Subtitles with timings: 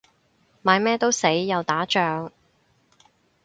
[0.63, 2.31] 買乜都死，又打仗